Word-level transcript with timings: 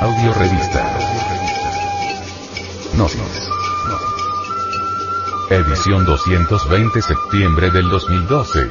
Audio 0.00 0.32
Revista. 0.32 0.96
Gnosis. 2.94 3.50
Edición 5.50 6.04
220 6.04 7.02
septiembre 7.02 7.70
del 7.72 7.88
2012. 7.88 8.70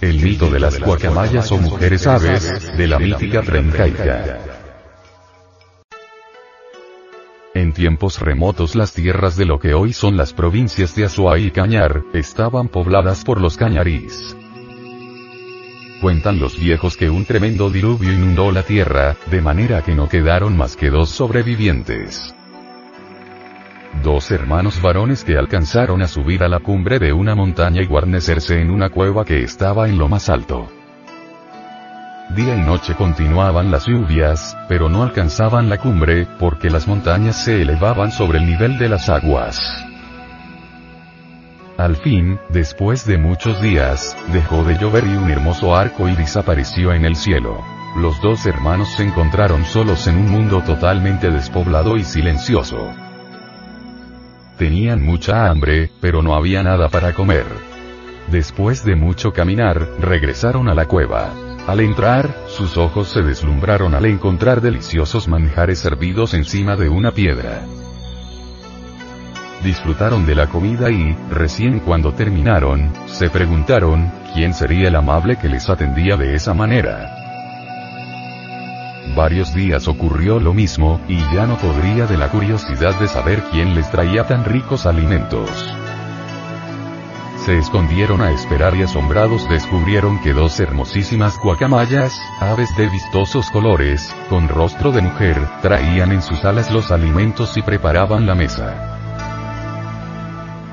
El 0.00 0.22
mito 0.22 0.48
de 0.48 0.60
las 0.60 0.80
guacamayas 0.80 1.52
o 1.52 1.58
mujeres 1.58 2.06
aves, 2.06 2.74
de 2.78 2.86
la 2.86 2.98
mítica 2.98 3.42
trencaica. 3.42 4.47
Tiempos 7.78 8.18
remotos 8.18 8.74
las 8.74 8.92
tierras 8.92 9.36
de 9.36 9.44
lo 9.44 9.60
que 9.60 9.72
hoy 9.72 9.92
son 9.92 10.16
las 10.16 10.32
provincias 10.32 10.96
de 10.96 11.04
Azuay 11.04 11.46
y 11.46 11.50
Cañar, 11.52 12.02
estaban 12.12 12.66
pobladas 12.66 13.22
por 13.22 13.40
los 13.40 13.56
cañarís. 13.56 14.36
Cuentan 16.00 16.40
los 16.40 16.58
viejos 16.58 16.96
que 16.96 17.08
un 17.08 17.24
tremendo 17.24 17.70
diluvio 17.70 18.12
inundó 18.12 18.50
la 18.50 18.64
tierra, 18.64 19.16
de 19.30 19.40
manera 19.40 19.82
que 19.82 19.94
no 19.94 20.08
quedaron 20.08 20.56
más 20.56 20.74
que 20.74 20.90
dos 20.90 21.10
sobrevivientes. 21.10 22.34
Dos 24.02 24.32
hermanos 24.32 24.82
varones 24.82 25.22
que 25.22 25.38
alcanzaron 25.38 26.02
a 26.02 26.08
subir 26.08 26.42
a 26.42 26.48
la 26.48 26.58
cumbre 26.58 26.98
de 26.98 27.12
una 27.12 27.36
montaña 27.36 27.80
y 27.80 27.86
guarnecerse 27.86 28.60
en 28.60 28.72
una 28.72 28.90
cueva 28.90 29.24
que 29.24 29.44
estaba 29.44 29.88
en 29.88 29.98
lo 29.98 30.08
más 30.08 30.28
alto. 30.28 30.68
Día 32.30 32.56
y 32.56 32.60
noche 32.60 32.94
continuaban 32.94 33.70
las 33.70 33.86
lluvias, 33.86 34.54
pero 34.68 34.90
no 34.90 35.02
alcanzaban 35.02 35.70
la 35.70 35.78
cumbre, 35.78 36.26
porque 36.38 36.68
las 36.68 36.86
montañas 36.86 37.36
se 37.42 37.62
elevaban 37.62 38.12
sobre 38.12 38.38
el 38.38 38.46
nivel 38.46 38.78
de 38.78 38.90
las 38.90 39.08
aguas. 39.08 39.58
Al 41.78 41.96
fin, 41.96 42.38
después 42.50 43.06
de 43.06 43.16
muchos 43.16 43.62
días, 43.62 44.14
dejó 44.32 44.62
de 44.64 44.76
llover 44.76 45.06
y 45.06 45.16
un 45.16 45.30
hermoso 45.30 45.74
arco 45.74 46.06
iris 46.06 46.36
apareció 46.36 46.92
en 46.92 47.06
el 47.06 47.16
cielo. 47.16 47.62
Los 47.96 48.20
dos 48.20 48.44
hermanos 48.44 48.88
se 48.96 49.04
encontraron 49.04 49.64
solos 49.64 50.06
en 50.06 50.18
un 50.18 50.30
mundo 50.30 50.60
totalmente 50.60 51.30
despoblado 51.30 51.96
y 51.96 52.04
silencioso. 52.04 52.92
Tenían 54.58 55.02
mucha 55.02 55.48
hambre, 55.48 55.90
pero 56.00 56.22
no 56.22 56.34
había 56.34 56.62
nada 56.62 56.90
para 56.90 57.14
comer. 57.14 57.46
Después 58.30 58.84
de 58.84 58.96
mucho 58.96 59.32
caminar, 59.32 59.88
regresaron 59.98 60.68
a 60.68 60.74
la 60.74 60.84
cueva. 60.84 61.47
Al 61.68 61.80
entrar, 61.80 62.34
sus 62.46 62.78
ojos 62.78 63.08
se 63.08 63.20
deslumbraron 63.20 63.94
al 63.94 64.06
encontrar 64.06 64.62
deliciosos 64.62 65.28
manjares 65.28 65.78
servidos 65.78 66.32
encima 66.32 66.76
de 66.76 66.88
una 66.88 67.12
piedra. 67.12 67.60
Disfrutaron 69.62 70.24
de 70.24 70.34
la 70.34 70.46
comida 70.46 70.90
y, 70.90 71.14
recién 71.30 71.80
cuando 71.80 72.14
terminaron, 72.14 72.90
se 73.04 73.28
preguntaron, 73.28 74.10
¿quién 74.32 74.54
sería 74.54 74.88
el 74.88 74.96
amable 74.96 75.36
que 75.36 75.50
les 75.50 75.68
atendía 75.68 76.16
de 76.16 76.34
esa 76.34 76.54
manera? 76.54 77.14
Varios 79.14 79.52
días 79.52 79.88
ocurrió 79.88 80.40
lo 80.40 80.54
mismo, 80.54 81.02
y 81.06 81.18
ya 81.34 81.46
no 81.46 81.58
podría 81.58 82.06
de 82.06 82.16
la 82.16 82.30
curiosidad 82.30 82.98
de 82.98 83.08
saber 83.08 83.42
quién 83.52 83.74
les 83.74 83.90
traía 83.90 84.26
tan 84.26 84.46
ricos 84.46 84.86
alimentos. 84.86 85.50
Se 87.44 87.56
escondieron 87.58 88.20
a 88.20 88.30
esperar 88.30 88.76
y 88.76 88.82
asombrados 88.82 89.48
descubrieron 89.48 90.20
que 90.20 90.32
dos 90.32 90.60
hermosísimas 90.60 91.38
guacamayas, 91.38 92.20
aves 92.40 92.68
de 92.76 92.88
vistosos 92.88 93.50
colores, 93.50 94.14
con 94.28 94.48
rostro 94.48 94.92
de 94.92 95.02
mujer, 95.02 95.36
traían 95.62 96.12
en 96.12 96.22
sus 96.22 96.44
alas 96.44 96.70
los 96.70 96.90
alimentos 96.90 97.56
y 97.56 97.62
preparaban 97.62 98.26
la 98.26 98.34
mesa. 98.34 98.94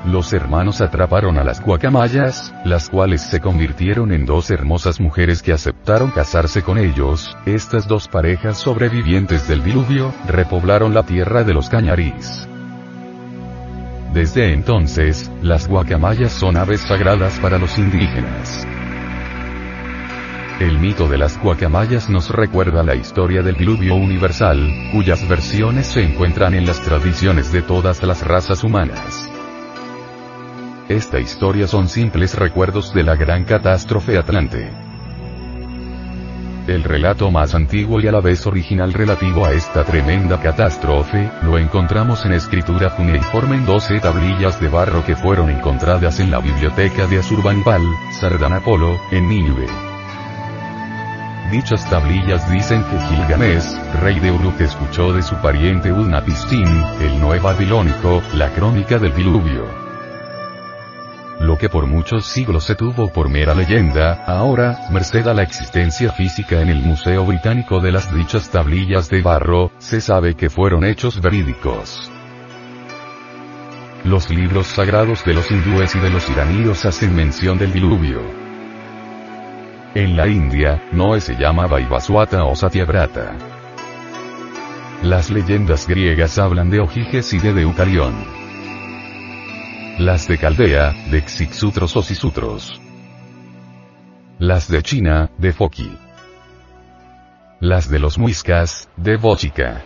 Los 0.06 0.32
hermanos 0.32 0.80
atraparon 0.80 1.36
a 1.36 1.42
las 1.42 1.60
guacamayas, 1.60 2.54
las 2.64 2.88
cuales 2.88 3.22
se 3.22 3.40
convirtieron 3.40 4.12
en 4.12 4.24
dos 4.24 4.50
hermosas 4.52 5.00
mujeres 5.00 5.42
que 5.42 5.52
aceptaron 5.52 6.12
casarse 6.12 6.62
con 6.62 6.78
ellos, 6.78 7.36
estas 7.44 7.88
dos 7.88 8.06
parejas 8.06 8.58
sobrevivientes 8.58 9.48
del 9.48 9.64
diluvio, 9.64 10.14
repoblaron 10.28 10.94
la 10.94 11.02
tierra 11.02 11.42
de 11.42 11.54
los 11.54 11.68
cañarís. 11.68 12.46
Desde 14.16 14.54
entonces, 14.54 15.30
las 15.42 15.68
guacamayas 15.68 16.32
son 16.32 16.56
aves 16.56 16.80
sagradas 16.80 17.38
para 17.38 17.58
los 17.58 17.76
indígenas. 17.76 18.66
El 20.58 20.78
mito 20.78 21.06
de 21.06 21.18
las 21.18 21.38
guacamayas 21.38 22.08
nos 22.08 22.30
recuerda 22.30 22.82
la 22.82 22.94
historia 22.94 23.42
del 23.42 23.56
diluvio 23.56 23.94
universal, 23.94 24.72
cuyas 24.90 25.28
versiones 25.28 25.88
se 25.88 26.02
encuentran 26.02 26.54
en 26.54 26.64
las 26.64 26.80
tradiciones 26.80 27.52
de 27.52 27.60
todas 27.60 28.02
las 28.04 28.26
razas 28.26 28.64
humanas. 28.64 29.28
Esta 30.88 31.20
historia 31.20 31.66
son 31.66 31.90
simples 31.90 32.38
recuerdos 32.38 32.94
de 32.94 33.02
la 33.02 33.16
gran 33.16 33.44
catástrofe 33.44 34.16
atlante. 34.16 34.85
El 36.66 36.82
relato 36.82 37.30
más 37.30 37.54
antiguo 37.54 38.00
y 38.00 38.08
a 38.08 38.12
la 38.12 38.20
vez 38.20 38.44
original 38.44 38.92
relativo 38.92 39.46
a 39.46 39.52
esta 39.52 39.84
tremenda 39.84 40.40
catástrofe, 40.40 41.30
lo 41.42 41.58
encontramos 41.58 42.26
en 42.26 42.32
escritura 42.32 42.90
cuneiforme 42.96 43.54
en 43.54 43.64
12 43.64 44.00
tablillas 44.00 44.60
de 44.60 44.66
barro 44.68 45.04
que 45.04 45.14
fueron 45.14 45.48
encontradas 45.48 46.18
en 46.18 46.32
la 46.32 46.40
biblioteca 46.40 47.06
de 47.06 47.20
Asurbanipal, 47.20 47.82
Sardanapolo, 48.18 48.98
en 49.12 49.28
Nínive. 49.28 49.66
Dichas 51.52 51.88
tablillas 51.88 52.50
dicen 52.50 52.82
que 52.82 52.98
Gilgamesh, 52.98 53.76
rey 54.02 54.18
de 54.18 54.32
Uruk 54.32 54.60
escuchó 54.60 55.12
de 55.12 55.22
su 55.22 55.36
pariente 55.36 55.92
Udnapistin, 55.92 56.66
el 57.00 57.20
Noé 57.20 57.38
babilónico, 57.38 58.20
la 58.34 58.50
crónica 58.50 58.98
del 58.98 59.14
diluvio. 59.14 59.85
Que 61.58 61.70
por 61.70 61.86
muchos 61.86 62.26
siglos 62.26 62.64
se 62.64 62.74
tuvo 62.74 63.08
por 63.08 63.30
mera 63.30 63.54
leyenda, 63.54 64.24
ahora, 64.26 64.86
merced 64.90 65.26
a 65.26 65.32
la 65.32 65.42
existencia 65.42 66.12
física 66.12 66.60
en 66.60 66.68
el 66.68 66.82
Museo 66.82 67.24
Británico 67.24 67.80
de 67.80 67.92
las 67.92 68.14
dichas 68.14 68.50
tablillas 68.50 69.08
de 69.08 69.22
barro, 69.22 69.70
se 69.78 70.02
sabe 70.02 70.34
que 70.34 70.50
fueron 70.50 70.84
hechos 70.84 71.18
verídicos. 71.18 72.10
Los 74.04 74.28
libros 74.28 74.66
sagrados 74.66 75.24
de 75.24 75.32
los 75.32 75.50
hindúes 75.50 75.94
y 75.94 75.98
de 75.98 76.10
los 76.10 76.28
iraníes 76.28 76.84
hacen 76.84 77.16
mención 77.16 77.56
del 77.56 77.72
diluvio. 77.72 78.20
En 79.94 80.14
la 80.14 80.28
India, 80.28 80.82
Noé 80.92 81.22
se 81.22 81.36
llama 81.36 81.66
Vaivaswata 81.66 82.44
o 82.44 82.54
Satyavrata. 82.54 83.34
Las 85.02 85.30
leyendas 85.30 85.88
griegas 85.88 86.36
hablan 86.36 86.68
de 86.68 86.80
Ojiges 86.80 87.32
y 87.32 87.38
de 87.38 87.54
Deucalión. 87.54 88.45
Las 89.98 90.28
de 90.28 90.36
Caldea, 90.36 90.92
de 91.10 91.22
Xixutros 91.22 91.96
o 91.96 92.02
Sisutros. 92.02 92.78
Las 94.38 94.68
de 94.68 94.82
China, 94.82 95.30
de 95.38 95.54
Foki. 95.54 95.90
Las 97.60 97.88
de 97.88 97.98
los 97.98 98.18
Muiscas, 98.18 98.90
de 98.98 99.16
Bochica. 99.16 99.82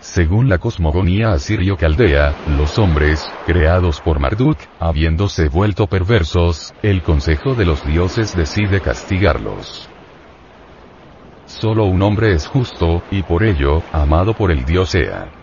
Según 0.00 0.50
la 0.50 0.58
cosmogonía 0.58 1.32
asirio-caldea, 1.32 2.34
los 2.58 2.78
hombres, 2.78 3.26
creados 3.46 4.02
por 4.02 4.20
Marduk, 4.20 4.58
habiéndose 4.78 5.48
vuelto 5.48 5.86
perversos, 5.86 6.74
el 6.82 7.02
consejo 7.02 7.54
de 7.54 7.64
los 7.64 7.82
dioses 7.86 8.36
decide 8.36 8.82
castigarlos. 8.82 9.88
Solo 11.46 11.86
un 11.86 12.02
hombre 12.02 12.34
es 12.34 12.46
justo, 12.46 13.02
y 13.10 13.22
por 13.22 13.44
ello, 13.44 13.82
amado 13.92 14.34
por 14.34 14.52
el 14.52 14.66
dios 14.66 14.94
Ea. 14.94 15.41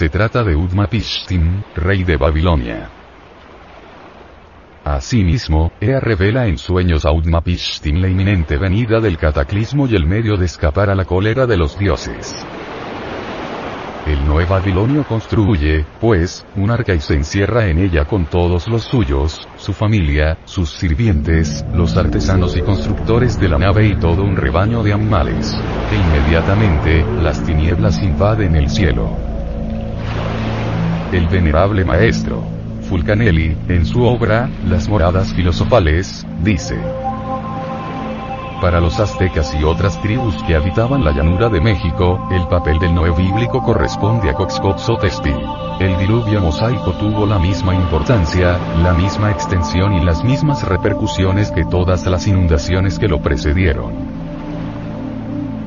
Se 0.00 0.08
trata 0.08 0.42
de 0.42 0.56
Udmapishtim, 0.56 1.62
rey 1.76 2.04
de 2.04 2.16
Babilonia. 2.16 2.88
Asimismo, 4.82 5.72
Ea 5.78 6.00
revela 6.00 6.46
en 6.46 6.56
sueños 6.56 7.04
a 7.04 7.12
Udmapishtim 7.12 8.00
la 8.00 8.08
inminente 8.08 8.56
venida 8.56 8.98
del 8.98 9.18
cataclismo 9.18 9.86
y 9.86 9.96
el 9.96 10.06
medio 10.06 10.38
de 10.38 10.46
escapar 10.46 10.88
a 10.88 10.94
la 10.94 11.04
cólera 11.04 11.46
de 11.46 11.58
los 11.58 11.78
dioses. 11.78 12.34
El 14.06 14.26
nuevo 14.26 14.54
Babilonio 14.54 15.04
construye, 15.04 15.84
pues, 16.00 16.46
un 16.56 16.70
arca 16.70 16.94
y 16.94 17.00
se 17.00 17.12
encierra 17.12 17.66
en 17.66 17.80
ella 17.80 18.06
con 18.06 18.24
todos 18.24 18.68
los 18.68 18.84
suyos, 18.84 19.46
su 19.58 19.74
familia, 19.74 20.38
sus 20.46 20.70
sirvientes, 20.70 21.62
los 21.74 21.98
artesanos 21.98 22.56
y 22.56 22.62
constructores 22.62 23.38
de 23.38 23.50
la 23.50 23.58
nave 23.58 23.88
y 23.88 23.96
todo 23.96 24.22
un 24.22 24.36
rebaño 24.36 24.82
de 24.82 24.94
animales. 24.94 25.54
E 25.92 25.94
inmediatamente, 25.94 27.04
las 27.20 27.44
tinieblas 27.44 28.02
invaden 28.02 28.56
el 28.56 28.70
cielo. 28.70 29.29
El 31.12 31.26
venerable 31.26 31.84
maestro 31.84 32.42
Fulcanelli, 32.88 33.56
en 33.68 33.84
su 33.84 34.02
obra, 34.02 34.48
Las 34.66 34.88
moradas 34.88 35.32
filosofales, 35.32 36.26
dice, 36.42 36.76
para 38.60 38.78
los 38.78 39.00
aztecas 39.00 39.54
y 39.58 39.64
otras 39.64 40.00
tribus 40.02 40.34
que 40.42 40.54
habitaban 40.54 41.02
la 41.02 41.12
llanura 41.12 41.48
de 41.48 41.62
México, 41.62 42.28
el 42.30 42.46
papel 42.46 42.78
del 42.78 42.94
Noé 42.94 43.10
bíblico 43.10 43.62
corresponde 43.62 44.28
a 44.28 44.34
Coxcoxotexpi. 44.34 45.32
El 45.80 45.96
diluvio 45.98 46.42
mosaico 46.42 46.92
tuvo 46.92 47.24
la 47.26 47.38
misma 47.38 47.74
importancia, 47.74 48.58
la 48.82 48.92
misma 48.92 49.30
extensión 49.30 49.94
y 49.94 50.04
las 50.04 50.22
mismas 50.24 50.68
repercusiones 50.68 51.50
que 51.50 51.64
todas 51.64 52.04
las 52.06 52.26
inundaciones 52.26 52.98
que 52.98 53.08
lo 53.08 53.22
precedieron. 53.22 54.19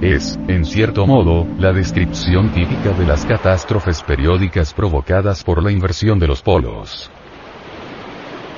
Es, 0.04 0.38
en 0.48 0.66
cierto 0.66 1.08
modo, 1.08 1.48
la 1.58 1.72
descripción 1.72 2.50
típica 2.50 2.92
de 2.92 3.06
las 3.06 3.26
catástrofes 3.26 4.04
periódicas 4.04 4.74
provocadas 4.74 5.44
por 5.44 5.64
la 5.64 5.72
inversión 5.72 6.20
de 6.20 6.28
los 6.28 6.42
polos. 6.42 7.10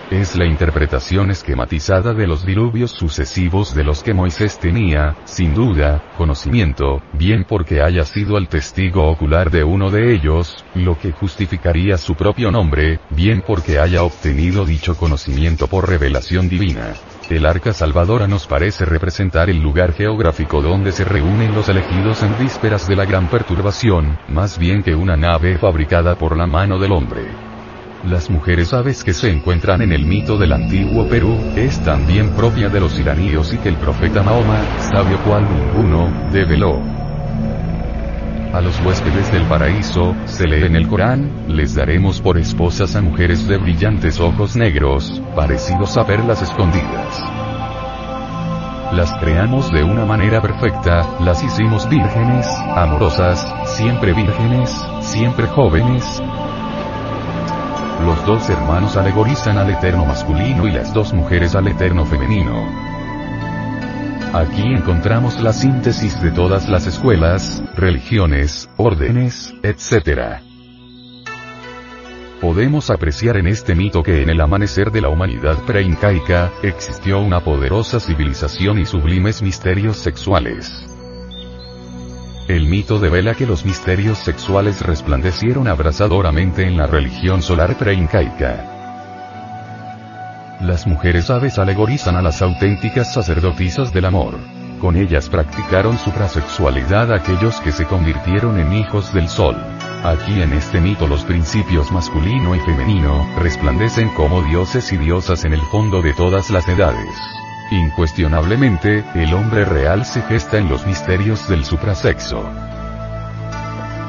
Es 0.10 0.36
la 0.36 0.46
interpretación 0.46 1.32
esquematizada 1.32 2.14
de 2.14 2.28
los 2.28 2.46
diluvios 2.46 2.92
sucesivos 2.92 3.74
de 3.74 3.84
los 3.84 4.04
que 4.04 4.14
Moisés 4.14 4.60
tenía, 4.60 5.16
sin 5.26 5.54
duda, 5.54 6.04
conocimiento, 6.18 7.02
bien 7.14 7.44
porque 7.44 7.82
haya 7.82 8.06
sido 8.06 8.38
el 8.38 8.48
testigo 8.48 9.08
ocular 9.10 9.50
de 9.50 9.64
uno 9.64 9.90
de 9.90 10.14
ellos, 10.14 10.64
lo 10.76 10.98
que 10.98 11.12
justificaría 11.12 11.98
su 11.98 12.16
propio 12.16 12.52
nombre, 12.52 13.00
bien 13.10 13.44
porque 13.46 13.80
haya 13.80 14.04
obtenido 14.04 14.66
dicho 14.66 14.96
conocimiento 14.96 15.68
por 15.68 15.90
revelación 15.90 16.50
divina. 16.50 16.94
El 17.30 17.48
arca 17.48 17.74
salvadora 17.74 18.28
nos 18.28 18.46
parece 18.46 18.86
representar 18.86 19.50
el 19.50 19.60
lugar 19.60 19.94
geográfico 19.94 20.62
donde 20.62 20.92
se 20.92 21.04
reúnen 21.04 21.56
los 21.56 21.68
elegidos 21.70 22.22
en 22.22 22.38
vísperas 22.38 22.88
de 22.88 22.96
la 22.96 23.06
gran 23.06 23.28
perturbación, 23.30 24.20
más 24.28 24.60
bien 24.60 24.84
que 24.84 24.94
una 24.94 25.18
nave 25.18 25.58
fabricada 25.58 26.16
por 26.16 26.38
la 26.38 26.46
mano 26.46 26.78
del 26.78 26.92
hombre. 26.92 27.24
Las 28.04 28.30
mujeres 28.30 28.74
aves 28.74 29.04
que 29.04 29.14
se 29.14 29.32
encuentran 29.32 29.82
en 29.82 29.92
el 29.92 30.06
mito 30.06 30.38
del 30.38 30.54
antiguo 30.54 31.10
Perú, 31.10 31.36
es 31.56 31.84
también 31.84 32.30
propia 32.36 32.70
de 32.70 32.80
los 32.80 33.00
iraníos 33.00 33.52
y 33.52 33.58
que 33.58 33.70
el 33.70 33.78
profeta 33.78 34.22
Mahoma, 34.22 34.64
sabio 34.80 35.18
cual 35.24 35.48
ninguno, 35.52 36.30
develó. 36.32 36.95
A 38.56 38.62
los 38.62 38.80
huéspedes 38.86 39.30
del 39.34 39.44
paraíso, 39.48 40.16
se 40.24 40.48
lee 40.48 40.64
en 40.64 40.78
el 40.78 40.88
Corán, 40.88 41.30
les 41.50 41.76
daremos 41.76 42.22
por 42.22 42.38
esposas 42.38 42.96
a 42.96 43.02
mujeres 43.02 43.46
de 43.50 43.58
brillantes 43.58 44.18
ojos 44.22 44.56
negros, 44.56 45.22
parecidos 45.36 45.98
a 45.98 46.08
perlas 46.08 46.42
escondidas. 46.42 47.22
Las 48.94 49.12
creamos 49.20 49.70
de 49.74 49.84
una 49.84 50.06
manera 50.06 50.42
perfecta, 50.42 51.06
las 51.20 51.44
hicimos 51.44 51.90
vírgenes, 51.90 52.48
amorosas, 52.78 53.46
siempre 53.66 54.14
vírgenes, 54.14 54.74
siempre 55.02 55.48
jóvenes, 55.48 56.22
los 58.06 58.26
dos 58.26 58.50
hermanos 58.50 58.96
alegorizan 58.96 59.58
al 59.58 59.70
eterno 59.70 60.06
masculino 60.06 60.66
y 60.66 60.72
las 60.72 60.94
dos 60.94 61.14
mujeres 61.14 61.56
al 61.56 61.68
eterno 61.68 62.06
femenino. 62.06 62.95
Aquí 64.36 64.64
encontramos 64.64 65.40
la 65.40 65.54
síntesis 65.54 66.22
de 66.22 66.30
todas 66.30 66.68
las 66.68 66.86
escuelas, 66.88 67.64
religiones, 67.78 68.70
órdenes, 68.76 69.56
etc. 69.64 70.42
Podemos 72.42 72.90
apreciar 72.90 73.38
en 73.38 73.48
este 73.48 73.76
mito 73.76 74.04
que 74.04 74.24
en 74.24 74.30
el 74.30 74.42
amanecer 74.42 74.92
de 74.92 75.00
la 75.00 75.08
humanidad 75.08 75.58
preincaica, 75.66 76.52
existió 76.64 77.22
una 77.22 77.46
poderosa 77.46 78.02
civilización 78.02 78.78
y 78.78 78.86
sublimes 78.86 79.42
misterios 79.42 79.96
sexuales. 79.96 80.70
El 82.50 82.68
mito 82.68 83.00
devela 83.00 83.36
que 83.36 83.46
los 83.46 83.64
misterios 83.64 84.18
sexuales 84.18 84.86
resplandecieron 84.86 85.70
abrasadoramente 85.70 86.64
en 86.64 86.76
la 86.76 86.88
religión 86.88 87.42
solar 87.42 87.78
preincaica. 87.78 88.75
Las 90.62 90.88
mujeres 90.88 91.30
aves 91.30 91.60
alegorizan 91.60 92.16
a 92.16 92.22
las 92.22 92.42
auténticas 92.42 93.14
sacerdotisas 93.14 93.92
del 93.92 94.06
amor. 94.06 94.36
Con 94.80 94.96
ellas 94.96 95.30
practicaron 95.30 95.98
suprasexualidad 95.98 97.12
aquellos 97.12 97.60
que 97.60 97.72
se 97.72 97.86
convirtieron 97.86 98.60
en 98.60 98.74
hijos 98.74 99.14
del 99.14 99.28
sol. 99.28 99.56
Aquí 100.04 100.42
en 100.42 100.54
este 100.54 100.80
mito 100.80 101.08
los 101.08 101.24
principios 101.24 101.92
masculino 101.92 102.56
y 102.56 102.60
femenino 102.60 103.28
resplandecen 103.38 104.10
como 104.10 104.44
dioses 104.44 104.92
y 104.94 104.98
diosas 104.98 105.44
en 105.44 105.54
el 105.54 105.62
fondo 105.72 106.02
de 106.02 106.14
todas 106.14 106.50
las 106.50 106.68
edades. 106.70 107.16
Incuestionablemente, 107.72 109.04
el 109.16 109.34
hombre 109.34 109.66
real 109.66 110.06
se 110.06 110.22
gesta 110.22 110.58
en 110.58 110.70
los 110.70 110.86
misterios 110.86 111.50
del 111.50 111.66
suprasexo. 111.66 112.48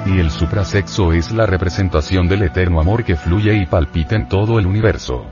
Y 0.04 0.20
el 0.20 0.30
suprasexo 0.30 1.12
es 1.12 1.32
la 1.32 1.46
representación 1.46 2.28
del 2.28 2.42
eterno 2.42 2.80
amor 2.80 3.02
que 3.02 3.16
fluye 3.16 3.54
y 3.54 3.66
palpita 3.66 4.14
en 4.14 4.28
todo 4.28 4.60
el 4.60 4.66
universo. 4.66 5.26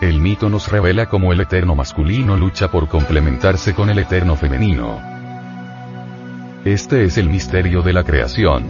El 0.00 0.18
mito 0.18 0.48
nos 0.48 0.68
revela 0.68 1.06
cómo 1.06 1.30
el 1.34 1.40
eterno 1.40 1.74
masculino 1.74 2.34
lucha 2.34 2.70
por 2.70 2.88
complementarse 2.88 3.74
con 3.74 3.90
el 3.90 3.98
eterno 3.98 4.34
femenino. 4.34 4.98
Este 6.64 7.04
es 7.04 7.18
el 7.18 7.28
misterio 7.28 7.82
de 7.82 7.92
la 7.92 8.02
creación. 8.02 8.64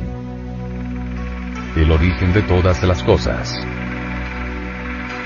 El 1.76 1.92
origen 1.92 2.32
de 2.32 2.42
todas 2.42 2.82
las 2.82 3.04
cosas. 3.04 3.64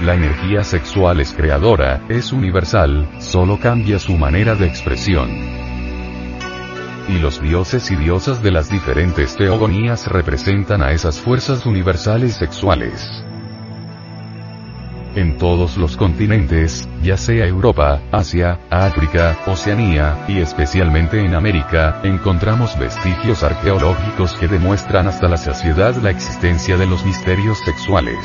La 0.02 0.14
energía 0.14 0.62
sexual 0.62 1.20
es 1.20 1.32
creadora, 1.32 2.02
es 2.10 2.34
universal, 2.34 3.08
solo 3.18 3.58
cambia 3.58 3.98
su 3.98 4.12
manera 4.18 4.54
de 4.56 4.66
expresión. 4.66 5.30
Y 7.08 7.18
los 7.18 7.40
dioses 7.40 7.90
y 7.90 7.96
diosas 7.96 8.42
de 8.42 8.50
las 8.50 8.68
diferentes 8.68 9.36
teogonías 9.36 10.06
representan 10.06 10.82
a 10.82 10.90
esas 10.90 11.18
fuerzas 11.18 11.64
universales 11.64 12.34
sexuales. 12.34 13.23
En 15.16 15.38
todos 15.38 15.76
los 15.76 15.96
continentes, 15.96 16.88
ya 17.02 17.16
sea 17.16 17.46
Europa, 17.46 18.00
Asia, 18.10 18.58
África, 18.70 19.38
Oceanía, 19.46 20.24
y 20.26 20.38
especialmente 20.38 21.20
en 21.20 21.34
América, 21.34 22.00
encontramos 22.02 22.78
vestigios 22.78 23.44
arqueológicos 23.44 24.34
que 24.34 24.48
demuestran 24.48 25.06
hasta 25.06 25.28
la 25.28 25.36
saciedad 25.36 25.94
la 25.96 26.10
existencia 26.10 26.76
de 26.76 26.86
los 26.86 27.04
misterios 27.04 27.58
sexuales 27.64 28.18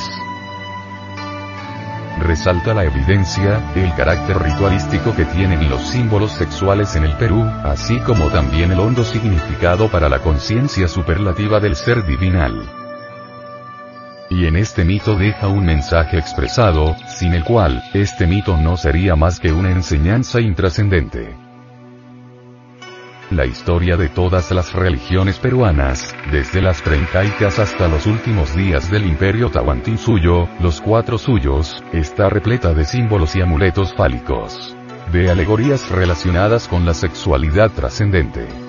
resalta 2.20 2.74
la 2.74 2.84
evidencia, 2.84 3.72
el 3.76 3.94
carácter 3.96 4.38
ritualístico 4.38 5.16
que 5.16 5.26
tienen 5.26 5.70
los 5.70 5.82
símbolos 5.82 6.32
sexuales 6.34 6.96
en 6.96 7.06
el 7.06 7.14
Perú, 7.18 7.44
así 7.64 8.00
como 8.02 8.28
también 8.30 8.72
el 8.72 8.80
hondo 8.80 9.04
significado 9.04 9.90
para 9.90 10.10
la 10.10 10.20
conciencia 10.20 10.88
superlativa 10.88 11.60
del 11.60 11.76
ser 11.76 12.06
divinal. 12.06 12.89
Y 14.30 14.46
en 14.46 14.56
este 14.56 14.86
mito 14.86 15.16
deja 15.16 15.48
un 15.48 15.66
mensaje 15.66 16.20
expresado, 16.20 16.96
sin 17.08 17.34
el 17.34 17.44
cual, 17.44 17.84
este 17.96 18.28
mito 18.28 18.58
no 18.58 18.78
sería 18.78 19.16
más 19.16 19.40
que 19.40 19.52
una 19.52 19.72
enseñanza 19.72 20.40
intrascendente. 20.40 21.36
La 23.32 23.46
historia 23.46 23.98
de 23.98 24.10
todas 24.10 24.52
las 24.52 24.74
religiones 24.74 25.40
peruanas, 25.40 26.16
desde 26.32 26.62
las 26.62 26.82
preincaicas 26.82 27.58
hasta 27.58 27.88
los 27.88 28.06
últimos 28.06 28.56
días 28.56 28.90
del 28.92 29.06
imperio 29.06 29.50
Tahuantinsuyo, 29.50 30.48
los 30.60 30.80
cuatro 30.80 31.18
suyos, 31.18 31.84
está 31.92 32.30
repleta 32.30 32.74
de 32.74 32.86
símbolos 32.86 33.36
y 33.36 33.42
amuletos 33.42 33.94
fálicos. 33.94 34.76
De 35.12 35.32
alegorías 35.32 35.90
relacionadas 35.90 36.68
con 36.68 36.86
la 36.86 36.94
sexualidad 36.94 37.72
trascendente. 37.72 38.69